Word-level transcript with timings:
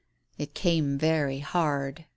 It 0.39 0.55
came 0.55 0.97
very 0.97 1.37
hard! 1.41 2.05